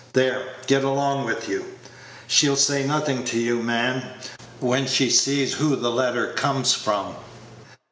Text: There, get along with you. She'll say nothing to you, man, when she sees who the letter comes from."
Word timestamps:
There, 0.13 0.55
get 0.65 0.83
along 0.83 1.25
with 1.27 1.47
you. 1.47 1.63
She'll 2.25 2.55
say 2.55 2.83
nothing 2.87 3.23
to 3.25 3.39
you, 3.39 3.61
man, 3.61 4.03
when 4.59 4.87
she 4.87 5.11
sees 5.11 5.53
who 5.53 5.75
the 5.75 5.91
letter 5.91 6.33
comes 6.33 6.73
from." 6.73 7.15